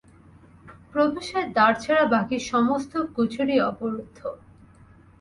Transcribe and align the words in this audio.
প্রবেশের 0.91 1.45
দ্বার 1.55 1.73
ছাড়া 1.83 2.05
বাকি 2.13 2.37
সমস্ত 2.51 2.93
কুঠরি 3.15 3.55
অবরুদ্ধ। 3.69 4.19